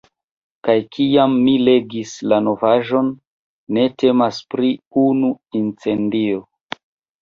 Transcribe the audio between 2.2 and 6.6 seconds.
la novaĵon, ne temas pri unu incendio.